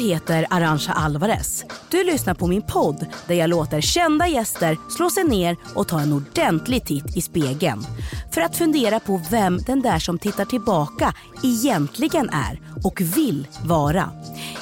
[0.00, 1.64] Jag heter Arantxa Alvarez.
[1.90, 6.00] Du lyssnar på min podd där jag låter kända gäster slå sig ner och ta
[6.00, 7.86] en ordentlig titt i spegeln.
[8.30, 14.10] För att fundera på vem den där som tittar tillbaka egentligen är och vill vara.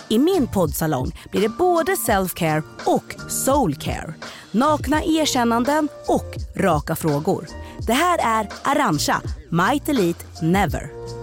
[0.08, 4.14] I min poddsalong blir det både self-care och soul-care.
[4.50, 7.46] Nakna erkännanden och raka frågor.
[7.86, 11.17] Det här är Arantxa, Might Elite Never.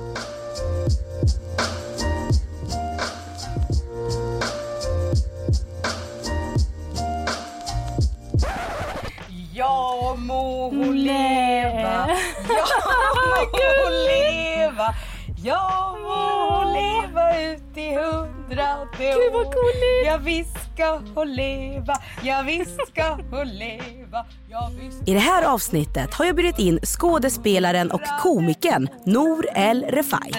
[10.16, 12.08] Ja må hon leva,
[12.48, 14.88] ja må hon leva,
[15.44, 15.58] ja
[16.06, 16.20] må
[16.70, 19.20] leva ut i hundrade år.
[19.20, 20.06] Gud, vad gulligt.
[20.06, 25.44] Ja visst ska hon leva, ja visst ska hon leva, ja visst I det här
[25.44, 30.32] avsnittet har jag bjudit in skådespelaren och komikern Nour El Refai.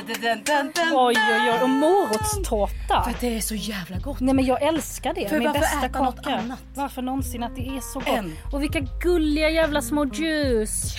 [0.92, 1.16] Oj, oj,
[1.52, 1.58] oj.
[1.62, 3.02] Och morotstårta.
[3.04, 4.20] För att det är så jävla gott.
[4.20, 5.28] Nej men jag älskar det.
[5.28, 6.36] För Min varför bästa äta något kaka.
[6.36, 6.58] annat?
[6.74, 8.08] Varför någonsin att det är så gott.
[8.08, 8.36] En.
[8.52, 10.94] Och vilka gulliga jävla små ljus.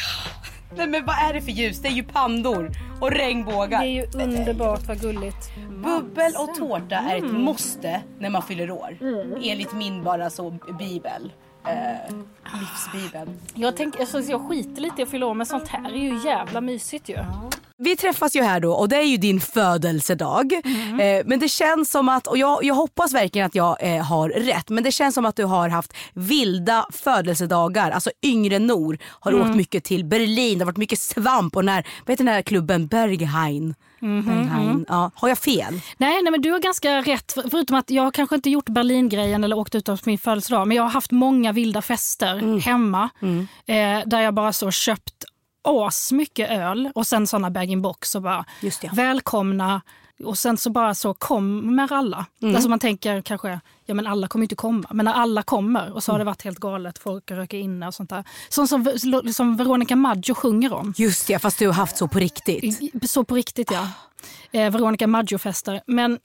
[0.75, 1.79] Nej men vad är det för ljus?
[1.81, 3.79] Det är ju pandor och regnbågar.
[3.81, 5.51] Det är ju underbart vad gulligt.
[5.69, 7.25] Bubbel och tårta är Mm.
[7.35, 8.97] ett måste när man fyller år.
[9.43, 11.31] Enligt min bara så bibel.
[11.67, 12.15] Eh,
[12.59, 13.39] livsbibeln.
[13.53, 16.25] Jag, tänker, alltså, jag skiter lite i att fylla år men sånt här är ju
[16.25, 17.17] jävla mysigt ju.
[17.79, 20.53] Vi träffas ju här då och det är ju din födelsedag.
[20.53, 24.29] Eh, men det känns som att, och jag, jag hoppas verkligen att jag eh, har
[24.29, 27.91] rätt, men det känns som att du har haft vilda födelsedagar.
[27.91, 31.69] Alltså yngre Nor har åkt mycket till Berlin, det har varit mycket svamp och den
[31.69, 33.75] här, vad heter den här klubben Berghain?
[33.99, 34.85] Berghain.
[34.89, 35.73] Ja, har jag fel?
[35.97, 37.31] Nej, nej men du har ganska rätt.
[37.31, 40.67] För- Förutom att jag kanske inte gjort Berlingrejen eller åkt ut på min födelsedag.
[40.67, 42.59] Men jag har haft många vilda fester Mm.
[42.59, 43.09] hemma.
[43.67, 45.13] Eh, där jag bara så köpt
[45.67, 48.89] as mycket öl och sen såna bag-in-box och bara Just det.
[48.93, 49.81] välkomna.
[50.23, 52.25] Och sen så bara så kommer alla.
[52.41, 52.55] Mm.
[52.55, 54.87] Alltså man tänker kanske, ja men alla kommer inte komma.
[54.91, 56.13] Men när alla kommer och så Mm.
[56.15, 56.97] har det varit helt galet.
[56.99, 58.23] Folk röker inne och sånt där.
[58.49, 58.85] Sånt som,
[59.33, 60.93] som Veronica Maggio sjunger om.
[60.97, 62.79] Just det, fast du har haft så på riktigt.
[63.11, 63.87] Så på riktigt ja.
[64.51, 65.81] Eh, Veronica Maggio-fester.
[65.87, 66.19] Men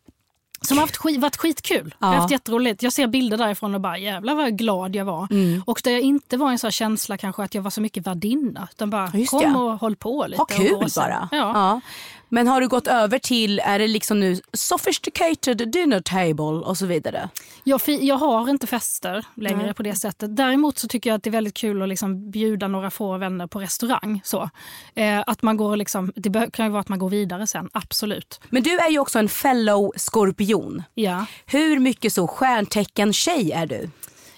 [0.62, 1.94] som har haft skit, varit skitkul.
[1.98, 2.20] Jag har Ja.
[2.20, 2.82] haft jätteroligt.
[2.82, 5.28] Jag ser bilder därifrån och bara jävlar vad glad jag var.
[5.30, 5.62] Mm.
[5.66, 8.68] Och där jag inte var en sån känsla kanske att jag var så mycket värdinna.
[8.72, 9.58] Utan bara Just kom det.
[9.58, 10.40] och håll på lite.
[10.40, 11.28] Ha kul bara.
[11.32, 11.80] Ja.
[12.34, 16.86] Men har du gått över till, är det liksom nu sophisticated dinner table och så
[16.86, 17.28] vidare?
[17.64, 20.36] Jag, jag har inte fester längre på det sättet.
[20.36, 23.46] Däremot så tycker jag att det är väldigt kul att liksom bjuda några få vänner
[23.46, 24.20] på restaurang.
[24.24, 24.50] Så.
[24.94, 28.40] Eh, att man går liksom, det kan ju vara att man går vidare sen, absolut.
[28.50, 30.82] Men du är ju också en fellow skorpion.
[30.94, 31.26] Ja.
[31.46, 33.90] Hur mycket så stjärntecken-tjej är du?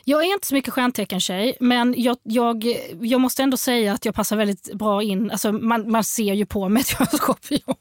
[0.04, 2.64] Jag är inte så mycket stjärntecken-tjej, men jag, jag,
[3.00, 5.30] jag måste ändå säga att jag passar väldigt bra in.
[5.30, 7.74] Alltså man, man ser ju på mig att jag är skorpion.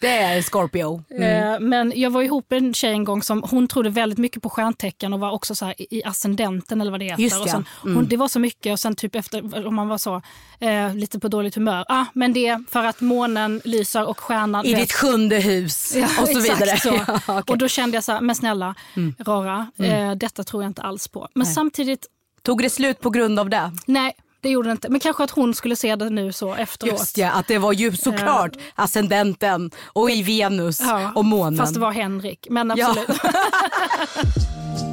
[0.00, 1.04] Det är en Scorpio.
[1.10, 4.42] Eh, Men jag var ihop med en tjej en gång som hon trodde väldigt mycket
[4.42, 7.22] på stjärntecken och var också så i ascendenten eller vad det heter.
[7.22, 7.52] Just och ja.
[7.52, 10.22] sen, hon, det var så mycket och sen typ efter, om man var så
[10.58, 11.84] eh, lite på dåligt humör.
[11.88, 14.66] Ah, men det är för att månen lyser och stjärnan...
[14.66, 16.76] I vet- ditt sjunde hus och så vidare.
[16.78, 16.88] Så.
[17.06, 17.42] Ja, okej.
[17.52, 18.74] Och då kände jag så här, men snälla
[19.18, 21.28] rara, eh, detta tror jag inte alls på.
[21.34, 22.06] Men samtidigt,
[22.42, 23.72] Tog det slut på grund av det?
[23.86, 24.88] nej det gjorde det inte.
[24.88, 26.92] Men kanske att hon skulle se det nu så efteråt.
[26.92, 31.58] Just ja, att det var ju såklart ascendenten och i Venus Ja, och månen.
[31.58, 32.46] Fast det var Henrik.
[32.50, 32.94] Men Ja.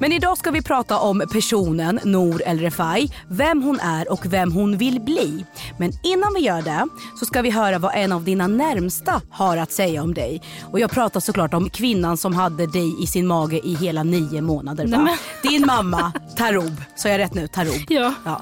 [0.00, 4.52] Men idag ska vi prata om personen Nour El Refai, vem hon är och vem
[4.52, 5.44] hon vill bli.
[5.78, 6.86] Men innan vi gör det
[7.18, 10.42] så ska vi höra vad en av dina närmsta har att säga om dig.
[10.72, 14.40] Och jag pratar såklart om kvinnan som hade dig i sin mage i hela nio
[14.40, 14.86] månader.
[14.86, 16.82] Nej, Din mamma Taroub.
[16.96, 17.48] Så jag rätt nu?
[17.48, 17.82] Taroub.
[17.88, 18.14] ja.
[18.24, 18.40] Ja.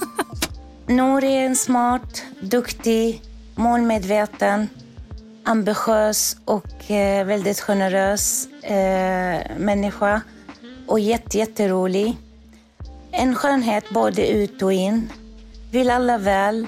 [0.86, 3.22] Nour är en smart, duktig,
[3.54, 4.68] målmedveten,
[5.44, 10.20] ambitiös och eh, väldigt generös eh, människa.
[10.86, 12.16] Och jätte, jätterolig.
[13.10, 15.12] En skönhet både ut och in.
[15.72, 16.66] Vill alla väl.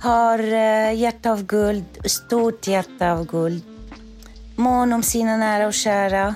[0.00, 3.62] Har eh, hjärta av guld, stort hjärta av guld.
[4.56, 6.34] Mån om sina nära och kära.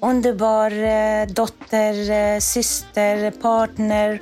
[0.00, 4.20] Underbar eh, dotter, eh, syster, partner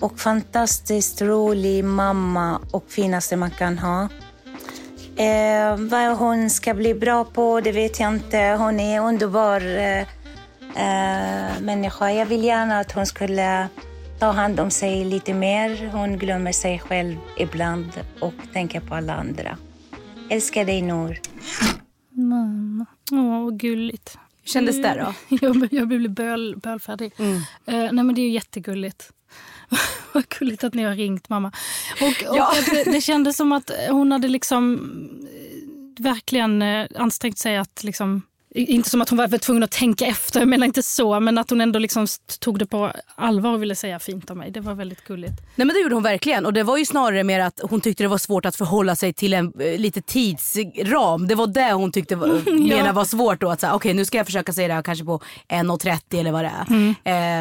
[0.00, 4.08] och fantastiskt rolig mamma och finaste man kan ha.
[5.16, 8.56] Eh, vad hon ska bli bra på, det vet jag inte.
[8.58, 10.06] Hon är underbar eh,
[10.76, 12.10] eh, människa.
[12.10, 13.68] Jag vill gärna att hon skulle
[14.18, 15.88] ta hand om sig lite mer.
[15.92, 17.90] Hon glömmer sig själv ibland
[18.20, 19.58] och tänker på alla andra.
[20.30, 21.18] Älskar dig, Nor.
[22.10, 22.86] Mamma.
[23.12, 24.18] Åh, vad gulligt.
[24.42, 24.94] Hur kändes det
[25.28, 25.36] då?
[25.46, 27.12] Jag, jag blir böl, bölfärdig.
[27.18, 27.36] Mm.
[27.66, 29.10] Eh, nej, men det är ju jättegulligt.
[30.12, 31.52] Vad gulligt att ni har ringt mamma.
[32.00, 32.52] Och, och Ja.
[32.58, 34.74] att det, det kändes som att hon hade liksom
[35.98, 38.22] eh, verkligen eh, ansträngt sig att liksom
[38.54, 41.50] inte som att hon var tvungen att tänka efter, jag menar inte så, men att
[41.50, 42.06] hon ändå liksom
[42.40, 44.50] tog det på allvar och ville säga fint om mig.
[44.50, 45.34] Det var väldigt gulligt.
[45.54, 48.04] Nej men det gjorde hon verkligen och det var ju snarare mer att hon tyckte
[48.04, 51.26] det var svårt att förhålla sig till en eh, lite tidsram.
[51.26, 52.52] Det var det hon tyckte var, Ja.
[52.52, 53.50] menar var svårt då.
[53.50, 56.44] Att säga, okej nu ska jag försöka säga det här kanske på 1.30 eller vad
[56.44, 56.66] det är.
[56.68, 56.94] Mm.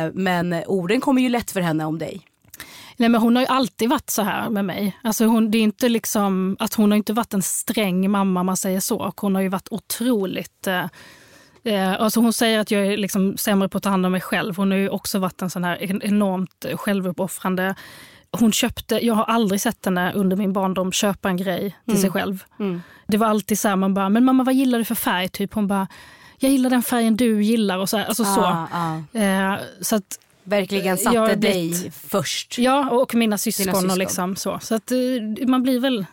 [0.07, 2.21] Eh, men orden kommer ju lätt för henne om dig.
[2.98, 4.98] Nej, men hon har ju alltid varit så här med mig.
[5.04, 8.45] Alltså hon, det är inte liksom, att hon har inte varit en sträng mamma om
[8.45, 8.98] man säger så.
[8.98, 10.68] Och hon har ju varit otroligt...
[10.68, 10.86] Eh,
[11.63, 14.22] eh, alltså hon säger att jag är liksom sämre på att ta hand om mig
[14.22, 14.57] själv.
[14.57, 17.75] Hon har ju också varit en sån här en- enormt självuppoffrande...
[18.40, 22.10] Hon köpte, jag har aldrig sett henne under min barndom köpa en grej till sig
[22.12, 22.44] själv.
[23.07, 25.30] Det var alltid så här, man bara, men mamma vad gillar du för färg?
[25.30, 25.88] Typ hon bara,
[26.38, 27.78] jag gillar den färgen du gillar.
[27.78, 28.42] Och så, här, alltså så.
[28.42, 29.18] Ah, ah.
[29.19, 32.57] Eh, så att Verkligen satte dig först.
[32.57, 33.66] Ja, och mina syskon.
[33.66, 33.92] syskon.
[33.92, 36.06] Och liksom så så att, eh, man blir väl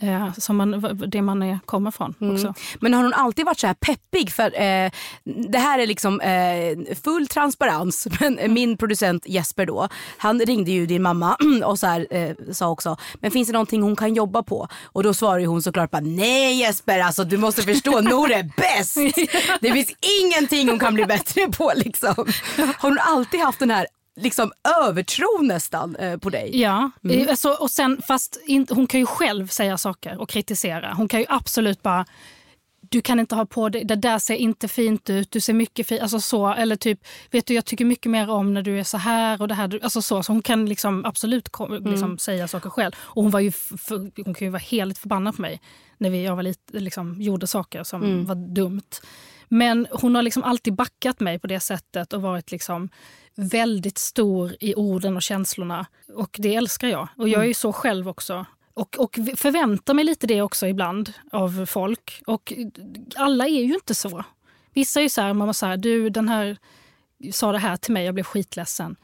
[0.00, 2.54] eh, som man, det man är, kommer från också.
[2.80, 4.32] Men har hon alltid varit så här peppig?
[4.32, 4.90] För eh,
[5.24, 8.06] Det här är liksom eh, full transparens.
[8.20, 9.88] Men eh, min producent Jesper då,
[10.18, 13.82] han ringde ju din mamma och så här, eh, sa också, men finns det någonting
[13.82, 14.68] hon kan jobba på?
[14.84, 18.50] Och då svarar ju hon såklart bara, nej Jesper alltså du måste förstå, Nour är
[18.56, 18.96] bäst.
[19.60, 19.92] Det finns
[20.22, 22.14] ingenting hon kan bli bättre på liksom.
[22.56, 24.52] Har hon alltid haft den här liksom
[24.82, 26.60] övertro nästan eh, på dig?
[26.60, 30.94] Ja, eh, alltså, och sen, fast in, hon kan ju själv säga saker och kritisera.
[30.94, 32.04] Hon kan ju absolut bara
[32.90, 35.86] du kan inte ha på dig, det där ser inte fint ut, du ser mycket
[35.86, 37.00] fint, alltså så, eller typ,
[37.30, 39.80] vet du jag tycker mycket mer om när du är så här och det här,
[39.82, 42.92] alltså så, så hon kan liksom absolut kom, liksom säga saker själv.
[42.98, 43.52] Och hon var ju,
[44.24, 45.60] hon kan ju vara helt förbannad på mig
[45.98, 48.90] när vi, jag var lite, liksom, gjorde saker som var dumt.
[49.48, 52.88] Men hon har liksom alltid backat mig på det sättet och varit liksom
[53.36, 55.86] väldigt stor i orden och känslorna.
[56.14, 57.08] Och det älskar jag.
[57.16, 58.46] Och jag är ju så själv också.
[58.74, 62.22] Och, och förväntar mig lite det också ibland av folk.
[62.26, 62.52] Och
[63.16, 64.24] alla är ju inte så.
[64.74, 66.56] Vissa är ju så här, man var så här, du den här
[67.32, 68.96] sa det här till mig, jag blev skitledsen.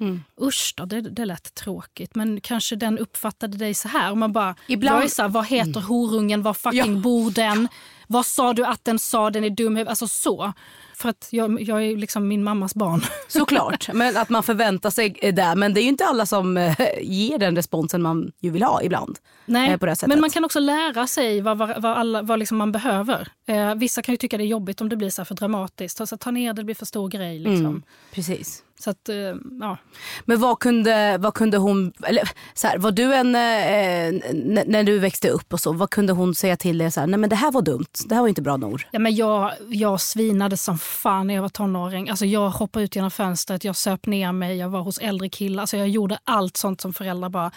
[0.42, 2.14] Usch då, det, det lät tråkigt.
[2.14, 4.10] Men kanske den uppfattade dig så här.
[4.10, 7.00] Och man bara, Ibland- jag är så här, vad heter horungen, var fucking Ja.
[7.00, 7.68] bor den?
[8.12, 9.86] Vad sa du att den sa, den är dum?
[9.88, 10.52] Alltså så.
[10.94, 13.02] För att jag, jag är liksom min mammas barn.
[13.28, 15.54] Såklart, men att man förväntar sig eh, det.
[15.56, 18.82] Men det är ju inte alla som eh, ger den responsen man ju vill ha
[18.82, 19.18] ibland.
[19.46, 20.08] Nej, eh, på det sättet.
[20.08, 23.28] men man kan också lära sig vad, vad, vad, alla, vad liksom man behöver.
[23.46, 26.00] Eh, vissa kan ju tycka det är jobbigt om det blir så för dramatiskt.
[26.00, 27.38] Alltså, ta ner det, det blir för stor grej.
[27.38, 27.66] Liksom.
[27.66, 27.82] Mm,
[28.12, 28.62] precis.
[28.80, 29.16] Så att, eh,
[29.60, 29.78] ja.
[30.24, 34.20] Men vad kunde, vad kunde hon, eller så här, var du en, eh,
[34.66, 37.18] när du växte upp och så, vad kunde hon säga till dig så här, nej
[37.18, 38.88] men det här var dumt, det här var inte bra Nor.
[38.90, 42.08] Ja, men jag, jag svinade som fan när jag var tonåring.
[42.10, 45.62] Alltså, jag hoppade ut genom fönstret, jag söp ner mig, jag var hos äldre killar.
[45.62, 47.50] Alltså, jag gjorde allt sånt som föräldrar bara...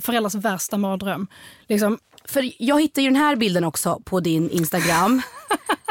[0.00, 1.26] Föräldrars värsta mardröm.
[1.68, 5.22] Liksom, För jag hittade ju den här bilden också på din Instagram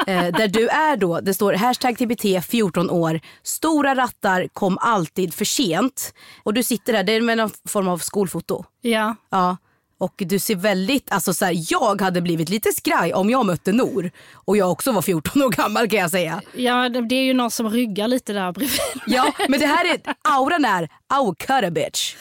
[0.08, 5.34] eh, där du är då, det står hashtag TBT 14 år, stora rattar kom alltid
[5.34, 6.14] för sent.
[6.44, 8.64] Och du sitter där, det är med någon form av skolfoto.
[8.82, 9.58] ja, Ja.
[10.02, 13.72] Och du ser väldigt, alltså så här, jag hade blivit lite skraj om jag mötte
[13.72, 14.12] Nor.
[14.34, 16.42] Och jag också var 14 år gammal kan jag säga.
[16.56, 18.80] ja, det, det är ju någon som ryggar lite där bredvid.
[19.08, 22.16] Ja, men det här är, auran är, I cut a bitch.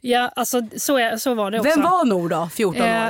[0.00, 1.70] Ja, alltså, så, är, så var det också.
[1.70, 2.86] Vem var Nor då, 14 år?
[2.88, 3.06] Eh,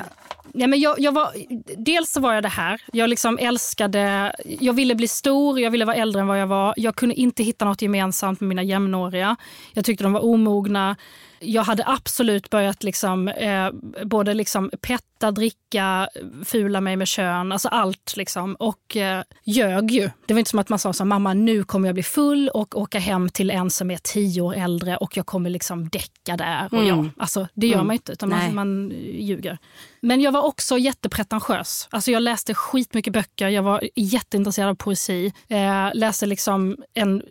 [0.52, 1.32] ja, men jag, jag var,
[1.76, 2.80] dels så var jag det här.
[2.92, 4.32] Jag liksom älskade...
[4.44, 6.74] Jag ville bli stor, jag ville vara äldre än vad jag var.
[6.76, 9.36] Jag kunde inte hitta något gemensamt med mina jämnåriga.
[9.72, 10.96] Jag tyckte de var omogna.
[11.40, 13.70] Jag hade absolut börjat liksom, eh,
[14.04, 16.08] både liksom petta, dricka,
[16.44, 18.14] fula mig med kön, alltså allt.
[18.16, 18.54] Liksom.
[18.54, 20.10] Och eh, ljög ju.
[20.26, 22.78] Det var inte som att man sa så mamma nu kommer jag bli full och
[22.78, 26.68] åka hem till en som är tio år äldre och jag kommer liksom däcka där.
[26.74, 28.52] Och ja, alltså, det gör man inte, utan Nej.
[28.52, 29.58] man, man ljuger.
[30.04, 31.88] Men jag var också jättepretentiös.
[31.90, 35.32] Alltså jag läste skitmycket böcker, jag var jätteintresserad av poesi.
[35.48, 37.22] Eh, läste liksom en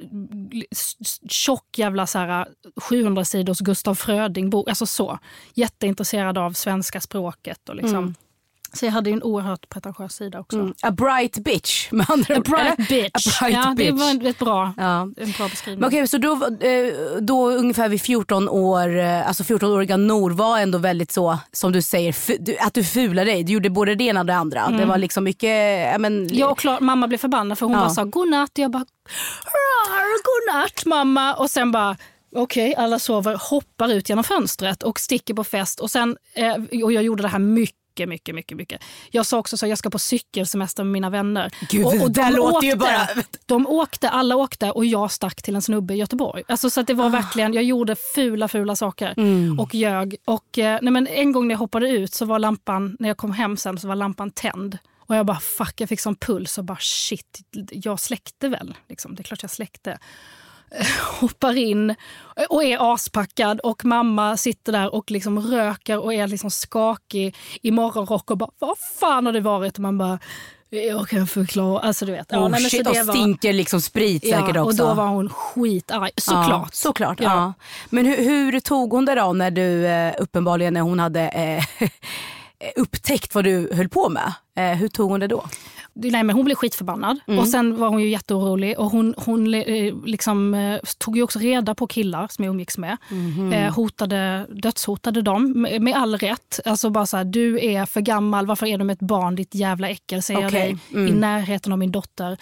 [1.29, 2.45] tjock jävla så här, eh,
[2.81, 4.69] 700 sidors Gustav Fröding-bok.
[4.69, 5.19] Alltså så.
[5.53, 7.69] Jätteintresserad av svenska språket.
[7.69, 7.95] Och liksom.
[7.95, 8.15] Mm.
[8.73, 10.73] Så jag hade ju en oerhört pretentiös sida också.
[10.81, 12.87] A bright bitch med andra A bright eller?
[13.03, 13.27] bitch.
[13.27, 13.87] A bright ja, bitch.
[13.87, 13.91] det
[14.23, 15.01] var ett bra, Ja.
[15.17, 15.85] en bra beskrivning.
[15.87, 20.77] Okej, så då, eh, då ungefär vid 14 år, eh, alltså 14-åriga Nor var ändå
[20.77, 22.15] väldigt så, som du säger,
[22.67, 23.43] att du fulade dig.
[23.43, 24.69] Du gjorde både det ena och det andra.
[24.69, 27.79] Det var liksom mycket, ja, men, Jag och Klar, mamma blev förbannad för hon Ja.
[27.81, 28.85] bara sa godnatt och jag bara
[29.45, 31.97] "Rar, godnatt mamma och sen bara
[32.35, 36.93] okej alla sover, hoppar ut genom fönstret och sticker på fest och sen eh, och
[36.93, 38.81] jag gjorde det här mycket mycket, mycket, mycket.
[39.12, 41.51] Jag sa också så jag ska på cykelsemester med mina vänner.
[41.69, 42.23] Gud, och, och de
[42.55, 43.07] åkte, bara-
[43.45, 46.43] De åkte, alla åkte och jag stack till en snubbe i Göteborg.
[46.47, 49.13] Alltså, så det var verkligen, jag gjorde fula, fula saker
[49.59, 50.15] och ljög.
[50.25, 53.17] Och, eh, nej, men en gång när jag hoppade ut så var lampan, när jag
[53.17, 54.77] kom hem sen så var lampan tänd.
[55.00, 57.39] Och Och jag bara fuck, jag fick sån puls och bara shit,
[57.71, 58.75] jag släckte väl.
[58.89, 59.15] Liksom.
[59.15, 59.97] Det är klart jag släckte.
[61.19, 61.95] Hoppar in
[62.49, 67.71] och är aspackad och mamma sitter där och liksom röker och är liksom skakig i
[67.71, 69.73] morgonrock och bara vad fan har det varit?
[69.73, 70.19] Och man bara
[70.81, 71.79] jag kan förklara.
[71.79, 72.27] Alltså, du vet.
[72.29, 74.83] Ja, oh, nej, shit, och stinker liksom sprit ja, säkert också.
[74.83, 76.11] Och då var hon skitarg.
[76.17, 76.49] Såklart.
[76.49, 77.25] Ja, såklart ja.
[77.25, 77.53] ja.
[77.89, 81.89] Men hur, hur, tog hon det då när du eh, uppenbarligen när hon hade eh,
[82.75, 84.33] upptäckt vad du höll på med?
[84.55, 85.45] Eh, hur tog hon det då?
[85.95, 87.39] Nej, men hon blev skitförbannad mm.
[87.39, 88.79] och sen var hon ju jätteorolig.
[88.79, 92.77] Och hon, hon eh, liksom, eh, tog ju också reda på killar som jag umgicks
[92.77, 92.97] med.
[93.12, 93.73] Mm.
[93.73, 96.59] hotade, dödshotade dem med, med all rätt.
[96.65, 99.55] Alltså bara så här, du är för gammal, varför är du med ett barn ditt
[99.55, 100.59] jävla äckel säger okay.
[100.59, 100.77] jag dig.
[100.93, 101.07] Mm.
[101.07, 102.38] I närheten av min dotter.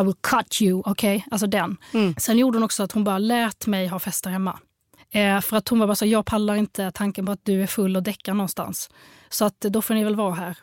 [0.00, 1.16] I will cut you, okej?
[1.16, 1.28] Okay?
[1.30, 1.76] Alltså den.
[1.94, 2.14] Mm.
[2.18, 4.58] Sen gjorde hon också att hon bara lät mig ha fester hemma.
[5.10, 7.66] Eh, för att hon var bara så, jag pallar inte tanken på att du är
[7.66, 8.90] full och däckar någonstans.
[9.28, 10.56] Så att då får ni väl vara här.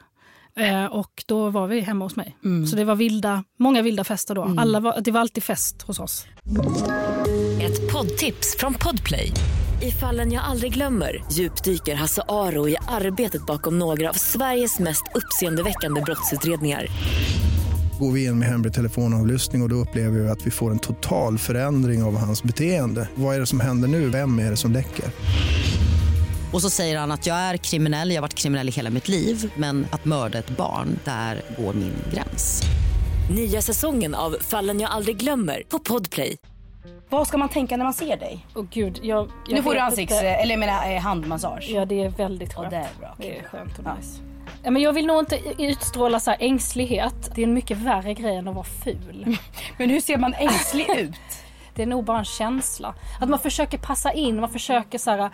[0.59, 2.37] Eh, och då var vi hemma hos mig.
[2.45, 2.67] Mm.
[2.67, 4.43] Så det var vilda, många vilda fester då.
[4.43, 4.57] Mm.
[4.57, 6.25] Alla var, det var alltid fest hos oss.
[7.61, 9.31] Ett poddtips från Podplay.
[9.81, 15.03] I fallen jag aldrig glömmer djupdyker Hasse Aro i arbetet bakom några av Sveriges mest
[15.15, 16.87] uppseendeväckande brottsutredningar
[17.99, 20.79] går vi in med hemlig telefonavlyssning och, och då upplever vi att vi får en
[20.79, 23.09] total förändring av hans beteende.
[23.15, 24.09] Vad är det som händer nu?
[24.09, 25.05] Vem är det som läcker?
[26.53, 29.07] Och så säger han att jag är kriminell, jag har varit kriminell i hela mitt
[29.07, 32.63] liv men att mörda ett barn, där går min gräns.
[33.35, 36.37] Nya säsongen av Fallen jag aldrig glömmer på Podplay.
[37.09, 38.45] Vad ska man tänka när man ser dig?
[38.55, 40.27] Oh, gud, jag, jag nu får du ansikts, inte.
[40.27, 41.69] eller jag menar eh, handmassage.
[41.69, 42.65] Ja det är väldigt skönt.
[42.65, 43.15] Och det är bra.
[43.17, 44.21] Det är skönt och nice.
[44.63, 47.31] Ja, men jag vill nog inte utstråla så ängslighet.
[47.35, 49.37] Det är en mycket värre grej än att vara ful.
[49.77, 51.15] men hur ser man ängslig ut?
[51.75, 52.95] Det är nog bara en känsla.
[53.19, 55.29] Att man försöker passa in, man försöker så här,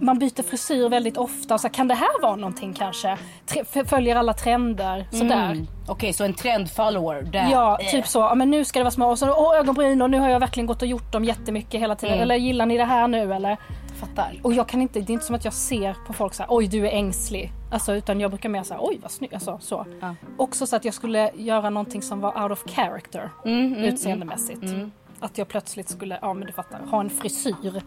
[0.00, 1.58] man byter frisyr väldigt ofta.
[1.58, 3.18] Så här, kan det här vara någonting kanske?
[3.46, 5.06] Tre, följer alla trender.
[5.10, 5.50] Sådär.
[5.50, 5.66] Mm.
[5.82, 7.22] Okej, okay, så en trendfollower.
[7.22, 7.48] Där.
[7.50, 8.18] Ja, typ så.
[8.18, 10.40] Ja, men nu ska det vara små och så, åh, ögonbryn och nu har jag
[10.40, 12.14] verkligen gått och gjort dem jättemycket hela tiden.
[12.14, 12.22] Mm.
[12.22, 13.56] Eller gillar ni det här nu eller?
[14.00, 14.40] Fattar.
[14.42, 16.50] Och jag kan inte, det är inte som att jag ser på folk så här,
[16.52, 17.52] oj du är ängslig.
[17.72, 19.34] Alltså, utan jag brukar mer säga oj vad snygg.
[19.34, 19.86] Alltså, så.
[20.00, 20.14] Ja.
[20.36, 24.62] Också så att jag skulle göra någonting som var out of character mm, mm, utseendemässigt.
[24.62, 24.92] Mm.
[25.22, 27.82] Att jag plötsligt skulle, ja men du fattar, ha en frisyr.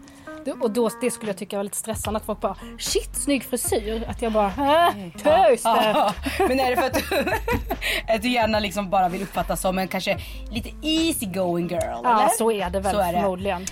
[0.60, 4.04] Och då, det skulle jag tycka var lite stressande att folk bara shit snygg frisyr.
[4.08, 4.52] Att jag bara
[5.22, 7.32] tös ja, Men är det för att du,
[8.14, 10.18] att du gärna liksom bara vill uppfattas som en kanske
[10.50, 12.00] lite easy going girl?
[12.02, 12.28] Ja eller?
[12.38, 13.20] så är det väl så är det.
[13.20, 13.66] förmodligen.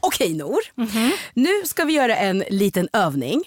[0.00, 1.10] Okej Nor, mm -hmm.
[1.34, 3.42] nu ska vi göra en liten övning.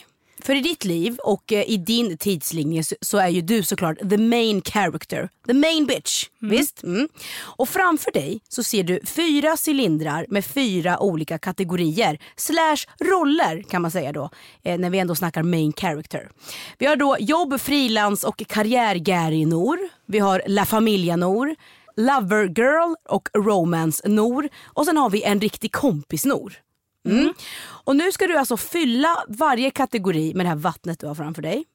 [0.46, 4.18] För i ditt liv och eh, i din tidslinje så, är ju du såklart the
[4.18, 5.30] main character.
[5.48, 6.26] The main bitch.
[6.42, 6.58] Mm.
[6.58, 6.84] Visst?
[6.84, 7.08] Mm.
[7.40, 12.20] Och framför dig så ser du fyra cylindrar med fyra olika kategorier.
[12.36, 14.30] Slash roller kan man säga då.
[14.64, 16.30] Eh, när vi ändå snackar main character.
[16.78, 19.78] Vi har då jobb, frilans och karriär-Gary-Nor.
[20.06, 21.56] Vi har La Familia-Nor.
[21.98, 24.50] Lover Girl och Romance Nor.
[24.64, 26.66] Och sen har vi en riktig kompis Nor.
[27.06, 27.34] Mm.
[27.68, 31.42] Och nu ska du alltså fylla varje kategori med det här vattnet du har framför
[31.42, 31.66] dig.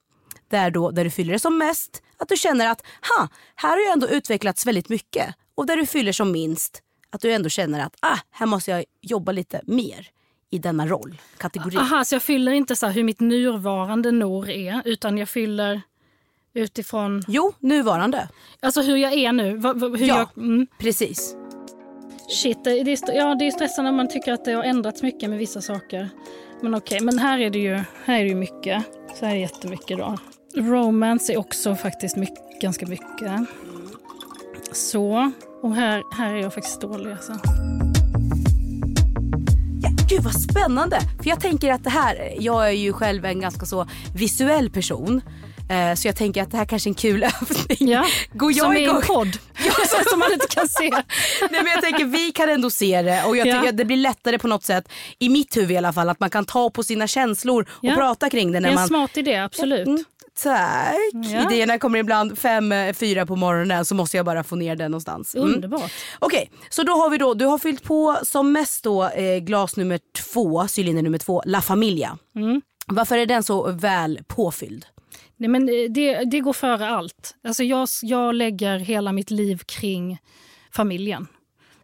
[0.49, 2.83] Där, då, där du fyller det som mest, att du känner att
[3.17, 5.35] ha, här har jag ändå utvecklats väldigt mycket.
[5.55, 8.85] Och där du fyller som minst, att du ändå känner att ah, här måste jag
[9.01, 10.09] jobba lite mer
[10.51, 11.77] i denna roll, kategori.
[11.77, 15.83] Aha, så jag fyller inte så hur mitt nuvarande Nor är, utan jag fyller
[16.55, 17.23] utifrån...
[17.29, 18.29] Jo, nuvarande.
[18.61, 19.51] Alltså hur jag är nu?
[19.99, 20.67] Hur ja, jag, mm.
[20.79, 21.37] precis.
[22.31, 25.31] Shit, det är, ja, det är stressande när man tycker att det har ändrats mycket
[25.31, 26.09] med vissa saker.
[26.61, 28.85] Men okej, okay, men här är det ju här är det mycket.
[29.15, 30.17] Så här är det jättemycket då.
[30.55, 33.33] Romance är också faktiskt mycket, ganska mycket.
[34.73, 35.33] Så,
[35.63, 37.33] och här, här är jag faktiskt dålig alltså.
[39.83, 41.01] Ja, gud vad spännande!
[41.23, 45.23] För jag tänker att det här, jag är ju själv en ganska så visuell person.
[45.71, 47.89] Eh, så jag tänker att det här kanske är en kul övning.
[47.91, 48.97] Ja, Går jag som igång?
[48.97, 49.39] i en podd.
[49.65, 50.91] Ja, som man inte kan se.
[51.51, 53.97] Nej, men jag tänker vi kan ändå se det och jag tycker att det blir
[53.97, 56.83] lättare på något sätt, i mitt huvud i alla fall, att man kan ta på
[56.83, 57.95] sina känslor och ja.
[57.95, 58.61] prata kring det.
[58.61, 58.89] När det är en man...
[58.89, 59.87] smart idé, absolut.
[59.87, 60.05] Mm,
[60.43, 60.95] tack.
[61.13, 61.51] Ja.
[61.51, 64.91] Idéerna kommer ibland fem, eh, fyra på morgonen så måste jag bara få ner den
[64.91, 65.35] någonstans.
[65.35, 65.55] Mm.
[65.55, 65.93] Underbart.
[66.19, 69.39] Okej, okay, så då har vi då, du har fyllt på som mest då eh,
[69.39, 70.01] glas nummer
[70.33, 72.19] två, cylinder nummer två, La Familia.
[72.37, 72.63] Mm.
[72.87, 74.87] Varför är den så väl påfylld?
[75.41, 77.35] Nej, men eh, det, det går före allt.
[77.45, 80.19] Alltså jag, jag lägger hela mitt liv kring
[80.71, 81.27] familjen.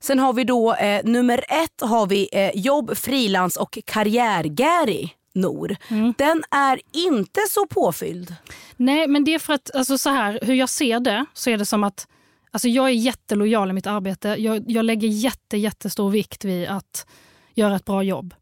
[0.01, 5.09] Sen har vi då eh, nummer ett har vi eh, jobb, frilans och karriär-Gary.
[5.35, 5.77] Nor.
[5.89, 6.15] Mm.
[6.19, 8.35] Den är inte så påfylld.
[8.77, 11.59] Nej, men det är för att alltså så här, hur jag ser det så är
[11.59, 12.09] det som att
[12.51, 14.29] alltså jag är jättelojal i mitt arbete.
[14.29, 17.07] Jag, jag lägger jätte, jättestor vikt vid att
[17.55, 18.35] göra ett bra jobb.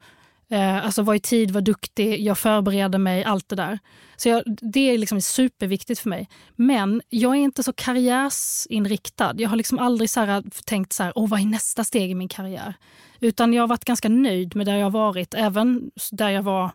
[0.48, 3.78] Eh, alltså var i tid, var duktig, jag förbereder mig, allt det där.
[4.16, 6.28] Så jag, det är liksom superviktigt för mig.
[6.56, 9.34] Men jag är inte så karriärsinriktad.
[9.36, 12.10] Jag har liksom aldrig så här, eh, tänkt så här, Åh, vad är nästa steg
[12.10, 12.74] i min karriär.
[13.20, 16.70] Utan jag har varit ganska nöjd med där jag har varit, även där jag var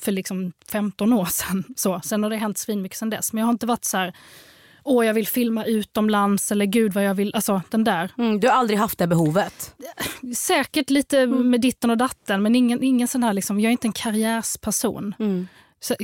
[0.00, 1.64] för liksom 15 år sedan.
[1.76, 2.00] Så.
[2.04, 3.32] Sen har det hänt svinmycket sen dess.
[3.32, 4.12] Men jag har inte varit så här,
[4.84, 7.34] åh jag vill filma utomlands eller gud vad jag vill.
[7.34, 8.12] Alltså den där.
[8.18, 9.74] Mm, du har aldrig haft det behovet?
[10.36, 13.86] Säkert lite med ditten och datten men ingen, ingen sån här, liksom, jag är inte
[13.86, 15.14] en karriärsperson.
[15.18, 15.48] Mm.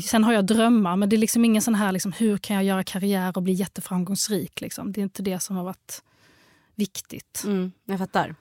[0.04, 2.64] Sen har jag drömmar men det är liksom ingen sån här, liksom, hur kan jag
[2.64, 4.60] göra karriär och bli jätteframgångsrik.
[4.60, 4.92] Liksom.
[4.92, 6.02] Det är inte det som har varit
[6.74, 7.42] viktigt.
[7.44, 8.34] Mm, jag fattar.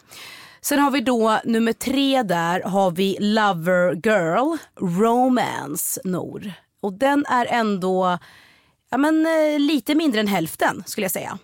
[0.62, 4.58] Sen har vi då nummer tre där har vi Lover Girl
[5.02, 6.54] Romance Nor.
[6.82, 8.18] Och den är ändå
[8.90, 11.38] ja, men, eh, lite mindre än hälften skulle jag säga.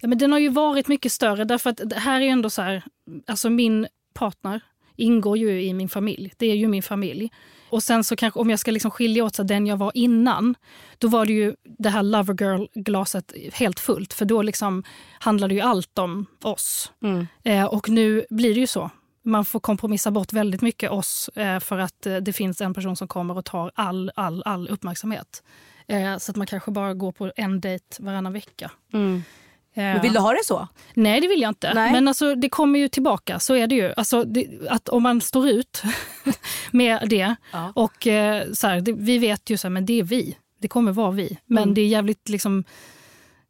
[0.00, 2.62] Ja, men den har ju varit mycket större därför att det här är ändå så
[2.62, 2.82] här,
[3.26, 4.60] alltså min partner
[4.96, 6.32] ingår ju i min familj.
[6.36, 7.30] Det är ju min familj.
[7.70, 10.54] Och sen så kanske om jag ska liksom skilja åt så den jag var innan,
[10.98, 14.12] då var det ju det här Lovergirl-glaset helt fullt.
[14.12, 14.84] För då liksom
[15.18, 16.92] handlade ju allt om oss.
[17.02, 17.26] Mm.
[17.44, 18.90] Eh, och nu blir det ju så.
[19.24, 22.96] Man får kompromissa bort väldigt mycket oss eh, för att eh, det finns en person
[22.96, 25.42] som kommer och tar all, all, all uppmärksamhet.
[25.92, 28.70] Eh, så att man kanske bara går på en dejt varannan vecka.
[28.92, 29.22] Mm.
[29.74, 30.68] Eh, Men vill du ha det så?
[30.94, 31.74] Nej, det vill jag inte.
[31.74, 31.92] Nej.
[31.92, 33.38] Men alltså, det kommer ju tillbaka.
[33.38, 33.92] Så är det ju.
[33.96, 35.82] Alltså, det, att om man står ut
[36.70, 37.34] med det.
[37.52, 37.72] Ja.
[37.74, 40.36] och eh, så här, det, Vi vet ju att det är vi.
[40.58, 41.38] Det kommer vara vi.
[41.46, 41.74] Men Mm.
[41.74, 42.64] det är jävligt liksom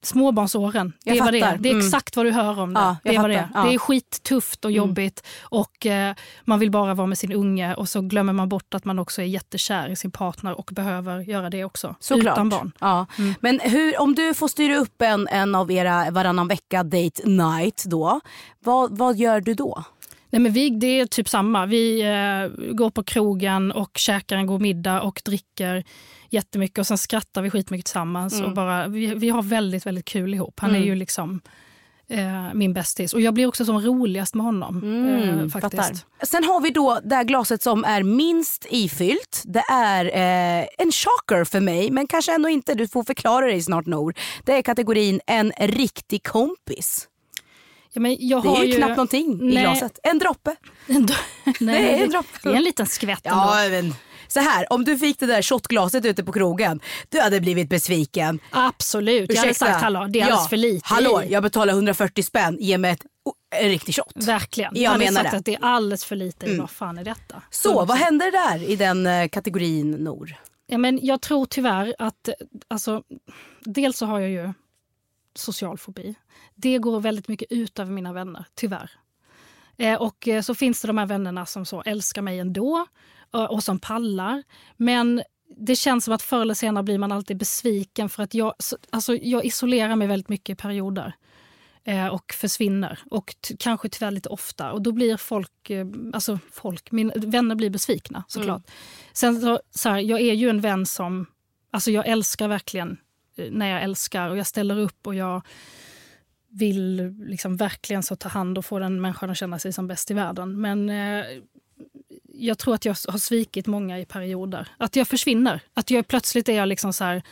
[0.02, 0.92] småbarnsåren.
[1.04, 1.56] Det är det är.
[1.58, 1.86] Det är Mm.
[1.86, 2.80] exakt vad du hör om det.
[2.80, 3.48] Ja, det, är vad det, är.
[3.54, 3.60] Ja.
[3.60, 3.68] Mm.
[3.68, 5.26] det är skittufft och jobbigt.
[5.42, 8.84] Och eh, Man vill bara vara med sin unge och så glömmer man bort att
[8.84, 11.94] man också är jättekär i sin partner och behöver göra det också.
[12.00, 12.34] Såklart.
[12.34, 12.72] Utan barn.
[12.80, 13.06] Ja.
[13.18, 13.34] Mm.
[13.40, 17.84] Men hur, om du får styra upp en, en av era varannan vecka date night
[17.86, 18.20] då,
[18.60, 19.84] vad, vad gör du då?
[20.32, 21.66] Nej, men vi, det är typ samma.
[21.66, 25.84] Vi eh, går på krogen och käkar en god middag och dricker
[26.30, 28.40] jättemycket och sen skrattar vi skitmycket tillsammans.
[28.42, 30.60] Och bara, vi, vi har väldigt, väldigt kul ihop.
[30.60, 31.40] Han är ju liksom
[32.08, 33.12] eh, min bästis.
[33.14, 34.76] Och jag blir också som roligast med honom.
[34.76, 35.74] eh, faktiskt.
[35.74, 36.26] Mm, Fattar.
[36.26, 39.42] Sen har vi då det här glaset som är minst ifyllt.
[39.44, 42.74] Det är eh, en chocker för mig, men kanske ändå inte.
[42.74, 44.14] Du får förklara dig snart Nor.
[44.44, 47.08] Det är kategorin en riktig kompis.
[47.92, 49.62] Ja, men jag Det har är ju knappt någonting i Nej.
[49.62, 49.98] glaset.
[50.02, 50.56] En droppe.
[50.88, 51.14] Ändå,
[51.60, 52.28] nej, Det är en droppe.
[52.42, 53.38] det är en liten skvätt ändå.
[53.38, 53.94] Ja, men,
[54.28, 58.40] så här, om du fick det där shotglaset ute på krogen, du hade blivit besviken.
[58.50, 59.30] Absolut.
[59.32, 59.66] Jag hade Ursäkta.
[59.66, 61.32] sagt hallå, det är alldeles ja, för lite Hallå, i.
[61.32, 63.02] jag betalar 140 spänn, ge mig ett,
[63.56, 64.12] en riktig shot.
[64.14, 64.70] Verkligen.
[64.74, 65.28] Jag Jag hade menar sagt det.
[65.28, 65.38] Mm.
[65.38, 66.58] att det är alldeles för lite i.
[66.58, 67.42] Vad fan är detta?
[67.50, 70.34] Så, vad händer där i den eh, kategorin Nor?
[70.66, 72.28] Ja, men jag tror tyvärr att...
[72.68, 73.02] Alltså,
[73.60, 74.52] dels så har jag ju
[75.34, 76.14] social fobi.
[76.62, 78.90] Det går väldigt mycket ut över mina vänner, tyvärr.
[79.76, 82.86] Eh, och eh, så finns det de här vännerna som så älskar mig ändå
[83.30, 84.42] och, och som pallar.
[84.76, 85.22] Men
[85.56, 88.76] det känns som att förr eller senare blir man alltid besviken för att jag, så-
[88.90, 91.14] alltså, jag isolerar mig väldigt mycket i perioder.
[91.84, 92.98] Eh, och försvinner.
[93.10, 94.72] Och kanske tyvärr lite ofta.
[94.72, 98.62] Och då blir folk, eh, alltså folk, mina vänner blir besvikna såklart.
[99.12, 101.26] Sen så, så här, jag är ju en vän som,
[101.70, 102.96] alltså jag älskar verkligen
[103.36, 105.42] eh, när jag älskar och jag ställer upp och jag
[106.52, 110.10] vill liksom verkligen så ta hand och få den människan att känna sig som bäst
[110.10, 110.60] i världen.
[110.60, 111.24] Men eh,
[112.34, 114.68] jag tror att jag har svikit många i perioder.
[114.78, 115.60] Att jag försvinner.
[115.74, 117.22] Att jag plötsligt är jag liksom så här,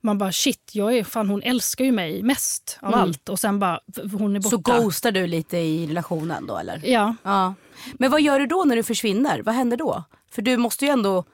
[0.00, 3.58] man bara shit, jag är, fan, hon älskar ju mig mest av allt och sen
[3.58, 3.80] bara,
[4.18, 4.50] hon är borta.
[4.50, 6.80] Så ghostar du lite i relationen då eller?
[6.84, 7.54] Ja, Ja.
[7.94, 9.42] Men vad gör du då när du försvinner?
[9.42, 10.04] Vad händer då?
[10.30, 11.24] För du måste ju ändå,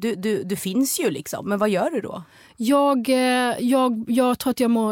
[0.00, 2.22] du, du, du finns ju liksom, men vad gör du då?
[2.56, 4.86] Jag, eh, jag, jag tror att jag må,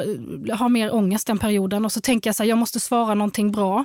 [0.52, 3.52] har mer ångest den perioden och så tänker jag så här, jag måste svara någonting
[3.52, 3.84] bra.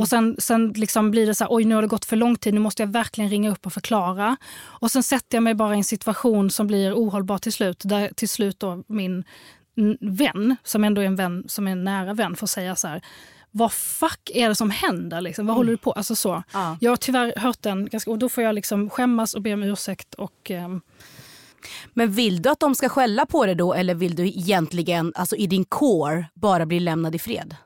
[0.00, 2.36] Och sen, sen liksom blir det så här, oj nu har det gått för lång
[2.36, 4.36] tid, nu måste jag verkligen ringa upp och förklara.
[4.62, 7.82] Och sen sätter jag mig bara i en situation som blir ohållbar till slut.
[7.84, 9.24] Där till slut då min
[10.00, 13.02] vän, som ändå är en vän som är en nära vän, får säga så här,
[13.52, 15.20] vad fuck är det som händer?
[15.20, 15.46] Liksom?
[15.46, 15.92] Vad håller du på?
[15.92, 16.42] Alltså så.
[16.52, 16.76] Ja.
[16.80, 19.62] Jag har tyvärr hört den, ganska, och då får jag liksom skämmas och be om
[19.62, 20.14] ursäkt.
[20.14, 20.80] Och, ehm,
[21.92, 25.36] Men vill du att de ska skälla på dig då eller vill du egentligen, alltså
[25.36, 27.56] i din core, bara bli lämnad i fred?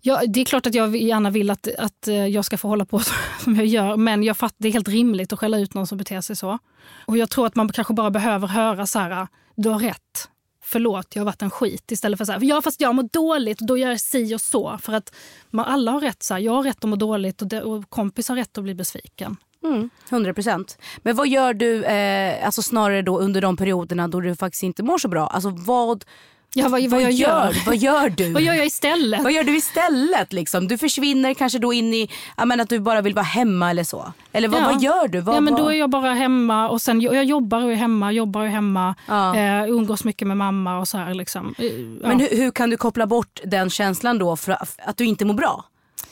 [0.00, 2.84] Ja, det är klart att jag gärna vill att, att eh, jag ska få hålla
[2.84, 3.00] på
[3.40, 3.96] som jag gör.
[3.96, 6.58] Men jag fattar, det är helt rimligt att skälla ut någon som beter sig så.
[7.06, 10.28] Och jag tror att man kanske bara behöver höra så här, du har rätt.
[10.68, 11.92] Förlåt, jag har varit en skit.
[11.92, 14.40] Istället för så här, ja fast jag mår dåligt och då gör jag si och
[14.40, 14.78] så.
[14.82, 15.14] För att
[15.50, 16.22] man, alla har rätt.
[16.22, 18.64] Så här, jag har rätt att må dåligt och, det, och kompis har rätt att
[18.64, 19.36] bli besviken.
[19.64, 20.78] Mm, 100 procent.
[21.02, 24.82] Men vad gör du eh, alltså snarare då under de perioderna då du faktiskt inte
[24.82, 25.26] mår så bra?
[25.26, 26.04] Alltså vad,
[26.54, 27.56] Ja, vad, vad jag gör.
[27.66, 28.32] Vad gör du?
[28.32, 29.22] Vad gör jag istället?
[29.22, 30.32] Vad gör du istället?
[30.32, 30.68] Liksom?
[30.68, 34.12] Du försvinner kanske då in i menar, att du bara vill vara hemma eller så.
[34.32, 34.64] Eller vad, Ja.
[34.72, 35.20] vad gör du?
[35.20, 37.76] Vad, ja, men då vad- är jag bara hemma och sen jag jobbar och är
[37.76, 39.36] hemma, jobbar och hemma, Ja.
[39.36, 41.54] eh, umgås mycket med mamma och så här liksom.
[41.58, 42.08] Eh, ja.
[42.08, 45.34] Men hur, hur kan du koppla bort den känslan då för att du inte mår
[45.34, 45.64] bra?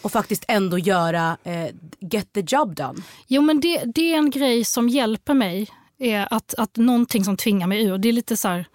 [0.03, 1.67] Och faktiskt ändå göra, eh,
[2.01, 2.95] get the job done.
[3.27, 5.69] Jo, men det, det är en grej som hjälper mig.
[5.99, 7.99] Är att, att någonting som tvingar mig ur.
[7.99, 8.67] Det är lite så här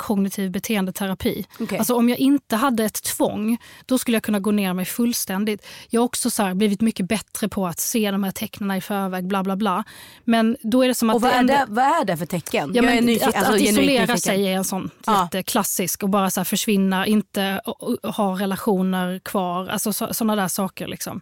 [0.00, 1.46] kognitiv beteendeterapi.
[1.60, 1.78] Okej.
[1.78, 5.66] Alltså om jag inte hade ett tvång, då skulle jag kunna gå ner mig fullständigt.
[5.90, 8.80] Jag har också så här blivit mycket bättre på att se de här tecknen i
[8.80, 9.84] förväg, bla bla bla.
[10.24, 12.70] Men då är det som att Och vad är, det, vad är det för tecken?
[12.74, 14.18] Ja, men nyfiken, att, alltså, att isolera nyfiken.
[14.18, 15.22] sig är en sån Ja.
[15.24, 17.60] jätteklassisk och bara så här försvinna, inte
[18.02, 19.66] ha relationer kvar.
[19.68, 20.86] Alltså så, såna där saker.
[20.86, 21.20] Liksom.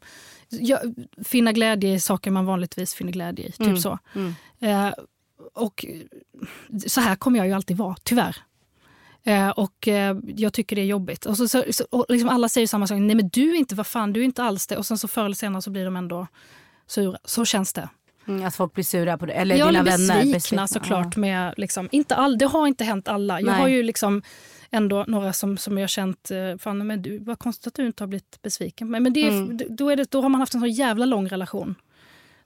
[0.49, 0.81] Jag,
[1.25, 3.53] finna glädje i saker man vanligtvis finner glädje i.
[3.53, 3.81] Typ Mm.
[3.81, 3.99] så.
[4.61, 4.91] Eh,
[5.55, 5.85] och
[6.87, 8.37] så här kommer jag ju alltid vara, tyvärr.
[9.29, 11.27] Eh, och eh, jag tycker det är jobbigt.
[11.27, 12.99] Och så, så, så, och liksom alla säger samma sak.
[12.99, 14.77] Nej men du är inte, vad fan, du är inte alls det.
[14.77, 16.27] Och sen så förr eller senare så blir de ändå
[16.87, 17.19] sura.
[17.25, 17.88] Så känns det.
[18.29, 19.33] Mm, att folk blir sura på det.
[19.33, 20.33] Eller Ja, dina eller vänner.
[20.33, 21.17] besvikna såklart.
[21.17, 23.41] Med, liksom, inte all, det har inte hänt alla.
[23.41, 23.61] Jag Nej.
[23.61, 24.23] har ju liksom
[24.71, 27.87] ändå några som, som jag har känt, eh, fan men du, vad konstigt att du
[27.87, 28.91] inte har blivit besviken.
[28.91, 29.59] Men, men det, Mm.
[29.69, 31.75] då, är det, då har man haft en så jävla lång relation.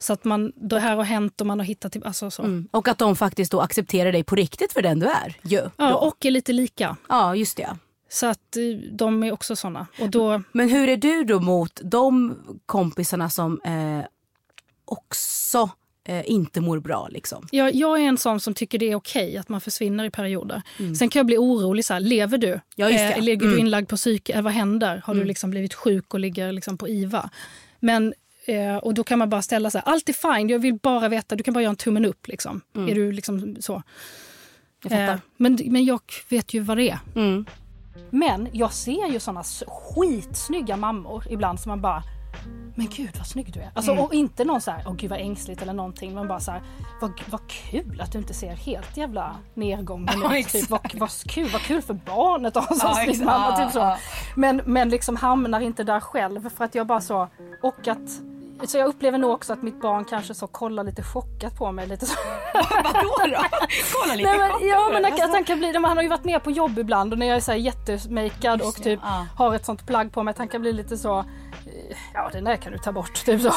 [0.02, 1.96] Så att man, det här har hänt och man har hittat...
[2.04, 2.42] Alltså så.
[2.42, 2.68] Mm.
[2.70, 5.36] Och att de faktiskt då accepterar dig på riktigt för den du är.
[5.42, 5.94] Ju, Ja, då.
[5.94, 6.96] och är lite lika.
[7.08, 7.76] ja, just det.
[8.08, 8.62] Så att eh,
[8.92, 9.86] de är också såna.
[10.00, 14.06] Och då, Men hur är du då mot de kompisarna som eh,
[14.84, 15.70] också
[16.04, 17.08] eh, inte mår bra?
[17.10, 17.48] Liksom?
[17.50, 20.62] jag, jag är en sån som tycker det är okej att man försvinner i perioder.
[20.98, 21.84] Sen kan jag bli orolig.
[21.84, 22.48] Så här, lever du?
[22.48, 22.60] Mm.
[22.76, 23.12] Ja, just det.
[23.12, 23.54] Eh, ligger Mm.
[23.54, 24.32] du inlagd på psyke?
[24.32, 25.02] Eh, vad händer?
[25.04, 27.30] Har du liksom blivit sjuk och ligger liksom på IVA?
[27.80, 28.14] Men,
[28.52, 29.82] eh, och då kan man bara ställa sig.
[29.84, 31.36] Allt är fine, jag vill bara veta.
[31.36, 32.28] Du kan bara göra en tummen upp.
[32.28, 32.60] Liksom.
[32.74, 33.82] Är du liksom så?
[34.90, 35.08] Mm.
[35.08, 36.98] Eh, men, men jag vet ju vad det är.
[37.14, 37.46] Mm.
[38.10, 42.02] Men jag ser ju såna skitsnygga mammor ibland som man bara
[42.74, 43.70] men gud vad snygg du är.
[43.74, 44.04] Alltså, Mm.
[44.04, 46.14] Och inte någon så här, åh gud vad ängsligt eller någonting.
[46.14, 46.62] Men bara så här,
[47.00, 50.30] vad, vad kul att du inte ser helt jävla nedgången ut.
[50.30, 50.70] Typ, exakt.
[50.70, 53.56] vad, vad kul, vad kul för barnet att ha en sån snygg mamma.
[53.56, 53.96] Typ så.
[54.36, 57.28] Men, men liksom hamnar inte där själv för att jag bara så,
[57.62, 58.20] och att
[58.66, 61.86] så jag upplever nog också att mitt barn kanske så kollar lite chockat på mig.
[61.86, 62.18] Lite så.
[62.84, 63.44] Vadå då?
[63.92, 65.08] Kolla lite Nej, men, ja men det.
[65.08, 67.26] att, att han kan bli, han har ju varit med på jobb ibland och när
[67.26, 69.26] jag är så här jättemakad och typ ja.
[69.36, 71.24] har ett sånt plagg på mig att han kan bli lite så
[72.14, 73.24] Ja den där kan du ta bort.
[73.24, 73.52] Typ så.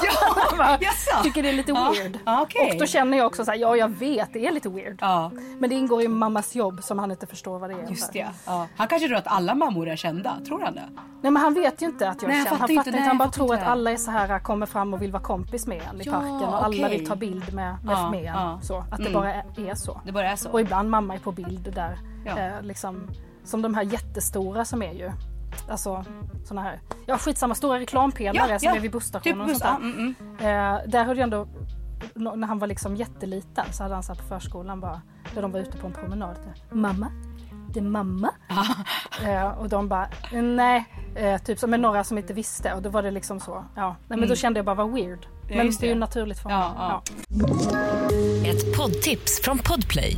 [0.58, 1.24] Bara, jaså?
[1.24, 2.20] Tycker det är lite Ja, weird.
[2.26, 2.72] ja, okej.
[2.74, 4.98] Och då känner jag också så här, ja jag vet det är lite weird.
[5.02, 7.90] Ja, Men det ingår i mammas jobb som han inte förstår vad det är.
[7.90, 8.28] just det.
[8.46, 8.68] Ja.
[8.78, 10.38] Han kanske tror att alla mammor är kända.
[10.48, 10.84] Tror han det?
[11.22, 12.60] Nej men han vet ju inte att jag Nej, är han känd.
[12.60, 13.66] Han fattar inte, nej, Han bara tror att det.
[13.66, 16.30] alla är så här kommer fram och vill vara kompis med en i Ja, parken
[16.50, 16.98] och alla okej.
[16.98, 18.26] vill ta bild med, med, Ja, med en.
[18.26, 18.60] ja.
[18.62, 19.14] Så, att det Mm.
[19.14, 20.02] bara är, är så.
[20.06, 20.50] Det bara är så.
[20.50, 21.98] Och ibland mamma är på bild där.
[22.26, 22.38] Ja.
[22.40, 23.08] Eh, liksom,
[23.44, 25.12] som de här jättestora som är ju.
[25.70, 26.06] Alltså
[26.46, 28.76] såna här, ja skitsamma, stora reklampelare Ja, som ja.
[28.76, 29.88] är vid busstationen Typ och sånt där.
[29.88, 30.76] mm, mm.
[30.76, 31.48] Eh, där hade jag ändå,
[32.16, 35.02] när han var liksom jätteliten så hade han så på förskolan bara,
[35.34, 36.36] där de var ute på en promenad.
[36.70, 37.08] där, Mamma?
[37.74, 38.30] Det är mamma?
[39.26, 40.86] Eh, och de bara, nej.
[41.16, 43.66] Eh, typ som med några som inte visste och då var det liksom så.
[43.76, 43.96] Ja.
[44.08, 45.26] Nej, men då kände jag bara vad weird.
[45.26, 45.58] Mm.
[45.58, 47.02] Ja, men det är ju naturligt för Ja, honom.
[47.30, 48.50] ja.
[48.50, 50.18] Ett poddtips från Podplay.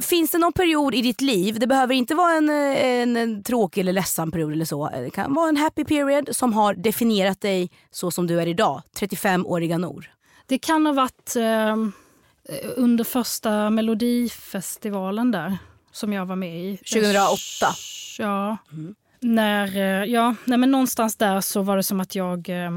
[0.00, 3.42] Finns det någon period i ditt liv, det behöver inte vara en, eh, en, en
[3.42, 4.90] tråkig eller ledsam period eller så.
[4.92, 8.82] Det kan vara en happy period som har definierat dig så som du är idag,
[8.96, 10.10] 35-åriga Nor.
[10.46, 11.76] Det kan ha varit eh,
[12.76, 15.58] under första Melodifestivalen där
[15.92, 16.76] som jag var med i.
[16.76, 17.36] 2008.
[18.18, 18.56] Ja.
[19.20, 22.70] När, eh, ja, nej men någonstans där så var det som att jag eh,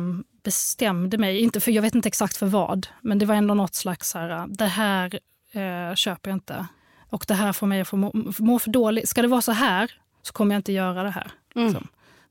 [0.43, 3.75] bestämde mig, inte för jag vet inte exakt för vad, men det var ändå något
[3.75, 5.19] slags så här, eh, det här
[5.51, 6.67] eh, köper jag inte.
[7.09, 9.09] Och det här får mig att få må, må för dåligt.
[9.09, 9.91] Ska det vara så här
[10.21, 11.31] så kommer jag inte göra det här.
[11.55, 11.87] Liksom.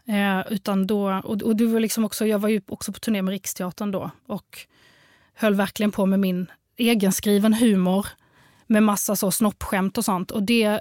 [0.07, 3.23] Eh, utan då, och, och det var liksom också, jag var ju också på turné
[3.23, 4.59] med Riksteatern då och
[5.35, 8.07] höll verkligen på med min egenskriven humor
[8.67, 10.31] med massa så snoppskämt och sånt.
[10.31, 10.81] Och det,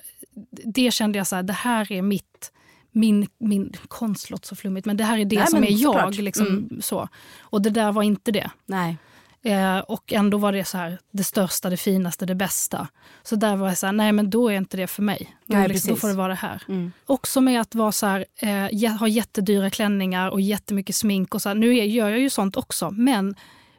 [0.66, 2.52] det kände jag så här, det här är mitt
[2.96, 6.16] min, min konst låter så flummigt, men det här är det Nej, som är jag.
[6.16, 6.82] Liksom, Mm.
[6.82, 7.10] så.
[7.42, 8.52] Och det där var inte det.
[8.66, 8.98] Nej.
[9.46, 12.88] Eh, och ändå var det så här, det största, det finaste, det bästa.
[13.24, 15.36] Så där var jag så här, nej men då är inte det för mig.
[15.46, 16.64] Då, Nej, liksom, då får det vara det här.
[16.68, 16.92] Mm.
[17.06, 21.36] Också med att vara så här, eh, ha jättedyra klänningar och jättemycket smink.
[21.36, 21.56] Och så här.
[21.56, 23.36] Nu gör jag ju sånt också, men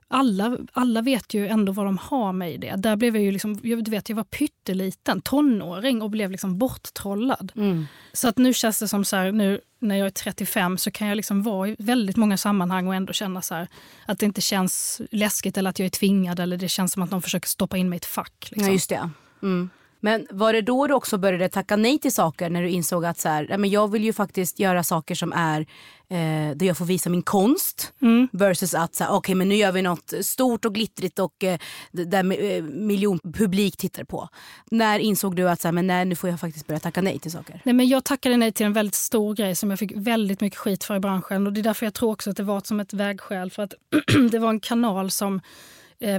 [0.09, 2.75] alla, alla vet ju ändå vad de har mig i det.
[2.77, 6.59] Där blev jag ju liksom, jag, du vet, jag var pytteliten, tonåring och blev liksom
[6.59, 7.53] borttrollad.
[7.57, 7.87] Mm.
[8.13, 11.09] Så att nu känns det som så här, nu när jag är 35 så kan
[11.09, 13.69] jag liksom vara i väldigt många sammanhang och ändå känna så här,
[14.07, 17.11] att det inte känns läskigt eller att jag är tvingad eller det känns som att
[17.11, 18.49] någon försöker stoppa in mig i ett fack.
[18.51, 18.67] Liksom.
[18.67, 19.11] Ja, just det.
[19.43, 19.71] Mm.
[20.05, 23.19] Men var det då du också började tacka nej till saker när du insåg att
[23.19, 25.61] så här, men jag vill ju faktiskt göra saker som är
[26.09, 28.29] eh, där jag får visa min konst Mm.
[28.33, 31.59] versus att så här, okej men nu gör vi något stort och glittrigt och eh,
[31.93, 34.29] där eh, miljonpublik tittar på.
[34.71, 37.19] När insåg du att så här, men nej, nu får jag faktiskt börja tacka nej
[37.19, 37.61] till saker?
[37.65, 40.59] Nej, men jag tackade nej till en väldigt stor grej som jag fick väldigt mycket
[40.59, 41.47] skit för i branschen.
[41.47, 43.51] Och Det är därför jag tror också att det var som ett vägskäl.
[43.51, 43.75] För att
[44.31, 45.41] det var en kanal som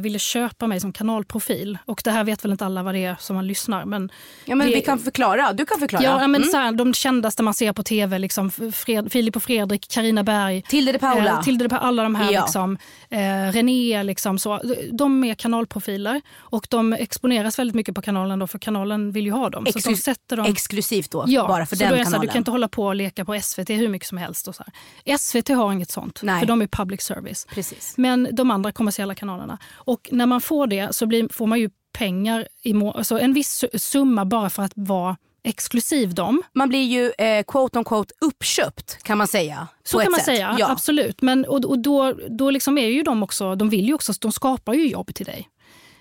[0.01, 1.77] ville köpa mig som kanalprofil.
[1.85, 3.85] Och det här vet väl inte alla vad det är som man lyssnar.
[3.85, 4.09] Men
[4.45, 6.03] Ja men det, vi kan förklara, du kan förklara.
[6.03, 6.49] Ja, men Mm.
[6.49, 10.61] så här, de kändaste man ser på tv, liksom, Fred, Filip och Fredrik, Karina Berg.
[10.61, 11.29] Tilde de Paula.
[11.31, 12.31] Eh, Tilde de Paula, alla de här.
[12.31, 12.41] Ja.
[12.41, 12.77] Liksom,
[13.09, 13.19] eh,
[13.51, 14.61] René, liksom, så.
[14.91, 16.21] de är kanalprofiler.
[16.37, 19.65] Och de exponeras väldigt mycket på kanalen då, för kanalen vill ju ha dem.
[19.65, 20.45] så de sätter dem...
[20.45, 22.27] Exklusivt då, Ja, bara för så den då är jag så här, kanalen.
[22.27, 24.47] du kan inte hålla på och leka på SVT hur mycket som helst.
[24.47, 24.63] Och så
[25.05, 25.17] här.
[25.17, 26.39] SVT har inget sånt, Nej.
[26.39, 27.47] för de är public service.
[27.49, 27.93] Precis.
[27.97, 29.57] Men de andra kommersiella kanalerna.
[29.75, 33.33] Och när man får det så blir, får man ju pengar, i må- alltså en
[33.33, 36.41] viss su- summa bara för att vara exklusiv dem.
[36.53, 39.67] Man blir ju eh, quote on quote uppköpt kan man säga.
[39.83, 40.25] Så kan man sätt.
[40.25, 40.71] säga, Ja.
[40.71, 41.21] absolut.
[41.21, 44.31] Men, och, och då, då liksom är ju de också, de vill ju också, de
[44.31, 45.49] skapar ju jobb till dig.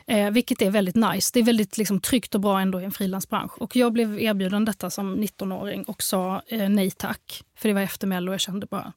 [0.06, 1.30] Eh, vilket är väldigt nice.
[1.34, 3.58] Det är väldigt liksom, tryggt och bra ändå i en frilansbransch.
[3.58, 7.44] Och jag blev erbjuden detta som 19-åring och sa eh, nej tack.
[7.58, 8.92] För det var efter Mello och jag kände bara,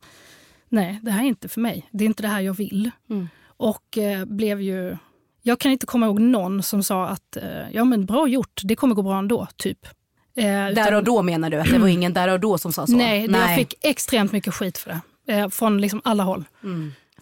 [0.69, 1.87] nej det här är inte för mig.
[1.91, 2.91] Det är inte det här jag vill.
[3.09, 3.29] Mm.
[3.57, 4.97] Och eh, blev ju,
[5.43, 8.75] jag kan inte komma ihåg någon som sa att, eh, ja men bra gjort, det
[8.75, 9.85] kommer gå bra ändå, typ.
[10.37, 11.57] Eh, Där utan- och då menar du?
[11.59, 12.93] Att det var ingen där och då som sa så?
[12.95, 14.89] Nej, jag fick extremt mycket skit för
[15.25, 15.33] det.
[15.33, 16.43] Eh, från liksom alla håll.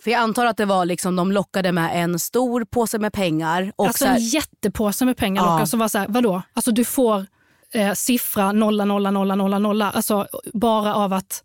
[0.04, 3.72] För jag antar att det var liksom, de lockade med en stor påse med pengar.
[3.76, 5.66] Och alltså så här, en jättepåse med pengar Ja.
[5.66, 6.42] som var så här, vadå?
[6.54, 7.26] Alltså du får
[7.72, 9.92] eh, siffra nolla, nolla, nolla, nolla, nolla.
[9.92, 11.44] Alltså bara av att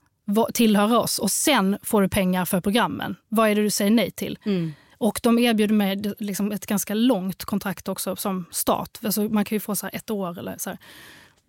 [0.55, 1.19] tillhöra oss.
[1.19, 3.17] Och sen får du pengar för programmen.
[3.29, 4.39] Vad är det du säger nej till?
[4.45, 4.73] Mm.
[4.99, 8.99] Och de erbjuder mig liksom ett ganska långt kontrakt också som start.
[9.03, 10.79] Alltså man kan ju få så här ett år eller så här.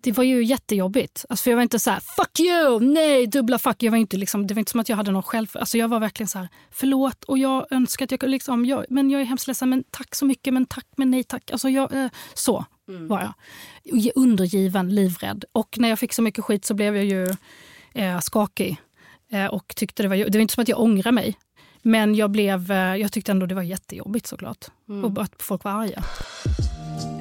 [0.00, 1.24] Det var ju jättejobbigt.
[1.28, 3.82] Alltså för jag var inte så här, fuck you, nej, dubbla fuck.
[3.82, 5.46] Jag var inte liksom, det var inte som att jag hade någon själv...
[5.54, 8.86] Alltså jag var verkligen så här, förlåt och jag önskar att jag kunde liksom, jag,
[8.88, 11.50] men jag är hemskt ledsen, men tack så mycket, men tack, men nej tack.
[11.50, 13.32] Alltså jag, eh, så var jag.
[14.14, 15.44] Undergiven, livrädd.
[15.52, 17.36] Och när jag fick så mycket skit så blev jag ju
[17.94, 18.76] eh, skakig.
[19.32, 21.36] Eh, och tyckte det var, det var inte som att jag ångrar mig.
[21.82, 24.66] Men jag, blev, eh, jag tyckte ändå det var jättejobbigt såklart.
[25.04, 26.02] Och att folk var arga.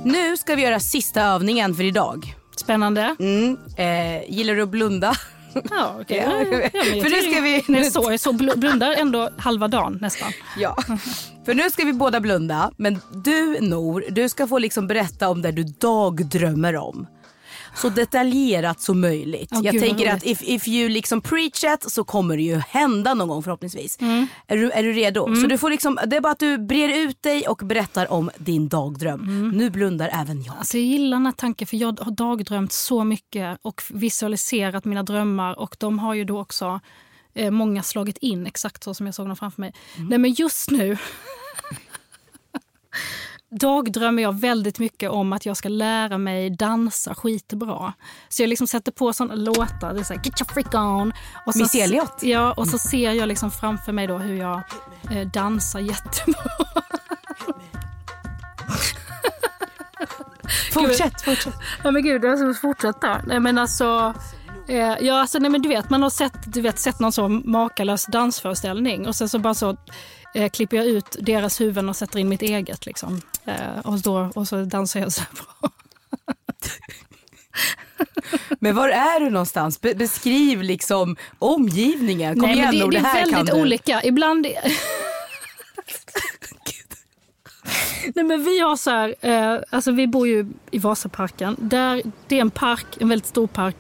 [0.06, 2.36] Nu ska vi göra sista övningen för idag.
[2.58, 3.16] Spännande.
[3.20, 3.58] Mm.
[3.78, 5.14] Eh, gillar du att blunda?
[5.70, 6.18] Ja, okej.
[6.26, 9.30] Ja, Ja, men jag för nu tycker- ska vi- Nej, så, så bl- blundar ändå
[9.38, 10.32] halva dagen nästan.
[10.58, 10.78] Ja.
[11.46, 12.72] För nu ska vi båda blunda.
[12.78, 17.08] Men du Nor, du ska få liksom berätta om det du dagdrömmer om.
[17.76, 19.50] Så detaljerat som möjligt.
[19.52, 22.56] Åh, jag gud, tänker att if, if you liksom preach it så kommer det ju
[22.56, 23.98] hända någon gång förhoppningsvis.
[24.02, 24.28] Mm.
[24.48, 25.36] Är, du, är du redo?
[25.36, 28.30] Så du får liksom, det är bara att du brer ut dig och berättar om
[28.38, 29.22] din dagdröm.
[29.22, 29.50] Mm.
[29.50, 30.56] Nu blundar även jag.
[30.58, 35.04] Alltså jag gillar den här tanken för jag har dagdrömt så mycket och visualiserat mina
[35.04, 36.80] drömmar och de har ju då också
[37.34, 39.74] eh, många slagit in exakt så som jag såg dem framför mig.
[40.10, 40.98] Nej men just nu
[43.52, 47.94] dagdrömmer jag väldigt mycket om att jag ska lära mig dansa skitbra.
[48.30, 51.14] Så jag liksom sätter på såna låtar, det är så här, get your freak on.
[51.46, 52.24] Och så, Miss Elliot.
[52.24, 54.62] Ja, och så ser jag liksom framför mig då hur jag
[55.12, 56.42] eh, dansar jättebra.
[60.74, 61.54] Fortsätt, fortsätt.
[61.84, 63.22] Ja men gud, jag ska fortsätta.
[63.28, 64.14] Nej men alltså,
[64.68, 67.30] eh, ja, alltså nej, men du vet, man har sett, du vet, sett någon så
[67.30, 69.78] makalös dansföreställning och sen så bara så
[70.34, 72.86] eh, klipper jag ut deras huvuden och sätter in mitt eget.
[72.86, 73.22] Liksom.
[73.46, 75.70] Eh, och, då, och så dansar jag så här bra.
[78.60, 79.82] Men var är du någonstans?
[79.82, 82.40] Be- beskriv liksom omgivningen.
[82.40, 84.04] Kom nej, igen det, det här är kan väldigt olika.
[84.04, 84.48] Ibland...
[88.16, 91.56] Nej, men vi har så här, eh, alltså vi bor ju i Vasaparken.
[91.60, 93.76] Där, det är en park, en väldigt stor park.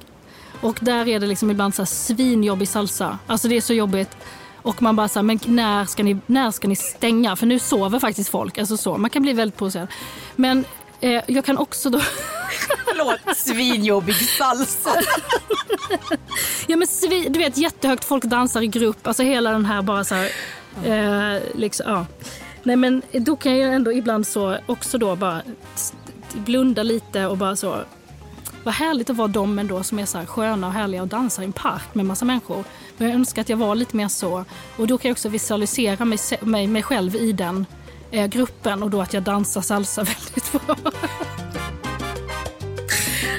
[0.61, 3.19] Och där är det liksom ibland så här svinjobbig salsa.
[3.27, 4.17] Alltså det är så jobbigt.
[4.61, 7.35] Och man bara så här, men när ska, ni, när ska ni stänga?
[7.35, 8.57] För nu sover faktiskt folk.
[8.57, 8.97] Alltså så.
[8.97, 9.87] Man kan bli väldigt provocerad.
[10.35, 10.65] Men
[11.01, 11.99] eh, jag kan också då...
[12.85, 14.89] Förlåt, svinjobbig salsa.
[16.67, 19.07] Ja, men svi, du vet jättehögt, folk dansar i grupp.
[19.07, 20.29] Alltså hela den här bara så här...
[20.83, 22.05] Eh, liksom, ja.
[22.63, 25.41] Nej men då kan jag ändå ibland så också då bara
[26.33, 27.79] blunda lite och bara så
[28.63, 31.43] vad härligt att vara de ändå som är så här sköna och härliga och dansar
[31.43, 32.63] i en park med massa människor.
[32.97, 34.45] Men jag önskar att jag var lite mer så.
[34.77, 37.65] Och då kan jag också visualisera mig, mig, mig själv i den
[38.11, 40.75] eh, gruppen och då att jag dansar salsa väldigt bra.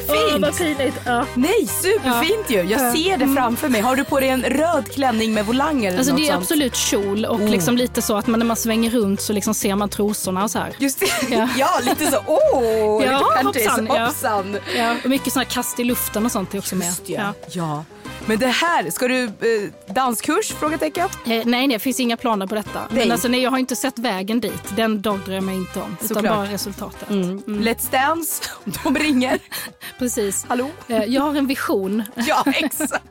[0.08, 0.96] Åh, vad pinigt.
[1.04, 1.24] Ja.
[1.34, 2.62] Nej, superfint ju.
[2.62, 3.80] Jag ser det framför mig.
[3.80, 6.42] Har du på dig en röd klänning med volanger eller Alltså något det är sånt?
[6.42, 9.76] absolut kjol och liksom lite så att man, när man svänger runt så liksom ser
[9.76, 10.72] man trosorna och så här.
[10.78, 11.06] Just det.
[11.34, 11.48] Ja.
[11.58, 12.18] Ja, lite så.
[12.26, 13.66] Åh, Ja, lite panties.
[13.66, 14.04] hoppsan, ja.
[14.06, 14.56] hoppsan.
[14.76, 16.86] Ja, och mycket såna här kast i luften och sånt är också med.
[16.86, 17.34] Just ja.
[17.52, 17.84] ja.
[18.26, 20.52] Men det här, ska du eh, danskurs?
[20.52, 21.08] Frågetecken.
[21.08, 22.80] Eh, nej, nej, det finns inga planer på detta.
[22.90, 23.02] Nej.
[23.02, 24.76] Men alltså, nej, jag har inte sett vägen dit.
[24.76, 25.96] Den dagdrömmer jag inte om.
[26.02, 26.34] Utan Såklart.
[26.34, 27.08] bara resultatet.
[27.08, 28.42] Let's Dance,
[28.84, 29.38] de ringer.
[29.98, 30.46] Precis.
[30.48, 30.70] Hallå?
[30.88, 32.02] Eh, jag har en vision.
[32.14, 33.04] Ja, exakt.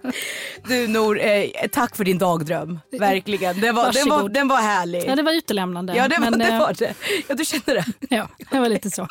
[0.67, 2.79] Du Nor, eh, tack för din dagdröm.
[2.99, 3.59] Verkligen.
[3.61, 5.03] Den var, den var, den var härlig.
[5.07, 5.95] Ja, det var utelämnande.
[5.95, 6.93] Ja, det var, men, det eh, var det.
[7.27, 7.85] Ja, du kände det.
[8.15, 9.07] Ja, det var lite så.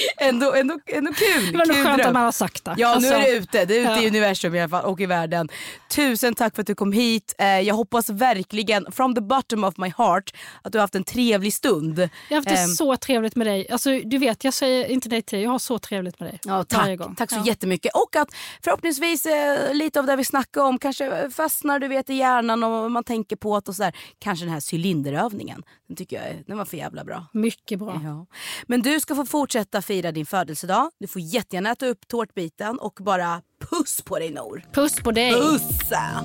[0.16, 1.52] Ändå, ändå, ändå kul.
[1.52, 2.08] Det var nog kul skönt dröm.
[2.08, 2.74] att man har sagt det.
[2.76, 3.64] Ja, nu Alltså, är det ute.
[3.64, 4.02] Det är ute ja.
[4.02, 5.48] i universum i alla fall och i världen.
[5.90, 7.34] Tusen tack för att du kom hit.
[7.38, 11.04] Eh, jag hoppas verkligen, from the bottom of my heart, att du har haft en
[11.04, 11.98] trevlig stund.
[11.98, 13.66] Jag har haft det Ehm, så trevligt med dig.
[13.70, 15.44] Alltså, du vet, jag säger inte nej till dig.
[15.44, 16.40] Jag har så trevligt med dig.
[16.44, 17.00] Ja, tack.
[17.16, 17.46] tack så ja.
[17.46, 17.94] jättemycket.
[17.94, 18.28] Och att
[18.64, 22.90] förhoppningsvis eh, lite av det vi snackade om kanske fastnar du vet, i hjärnan och
[22.90, 23.92] man tänker på det och sådär.
[24.18, 25.62] Kanske den här cylinderövningen.
[25.88, 27.26] Den tycker jag den var för jävla bra.
[27.32, 28.00] Mycket bra.
[28.04, 28.26] Ja.
[28.66, 30.90] Men du ska få fortsätta fira din födelsedag.
[30.98, 34.64] Du får jättegärna äta upp tårtbiten och bara puss på dig Nor.
[34.72, 35.32] Puss på dig.
[35.32, 36.24] Pussa!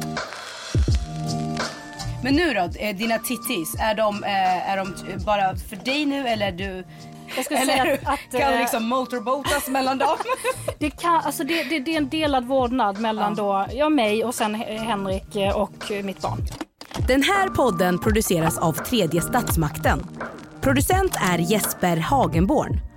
[2.23, 4.93] Men nu då, eh, dina tittis, är de, eh, är de
[5.25, 6.83] bara för dig nu eller du
[7.35, 10.17] Jag ska eller säga att, att, kan du eh, liksom motorboatas mellan dem?
[10.79, 14.35] Det, kan, alltså det, det, det är en delad vårdnad mellan då, jag, mig och
[14.35, 16.39] sen Henrik och mitt barn.
[17.07, 19.99] Den här podden produceras av tredje statsmakten.
[20.61, 22.79] Producent är Jesper Hagenborn